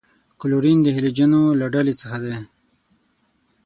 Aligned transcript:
کلورین 0.41 0.77
د 0.83 0.87
هلوجنو 0.95 1.41
له 1.59 1.65
ډلې 1.73 1.93
څخه 2.01 2.17
دی. 2.23 2.35